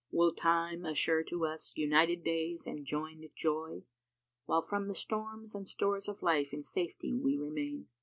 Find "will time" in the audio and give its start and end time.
0.09-0.83